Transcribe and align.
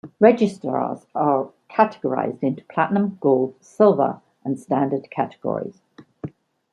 Registrars 0.19 1.05
are 1.13 1.51
categorized 1.69 2.41
into 2.41 2.63
Platinum, 2.63 3.19
Gold, 3.21 3.53
Silver 3.63 4.19
and 4.43 4.59
Standard 4.59 5.11
categories. 5.11 5.83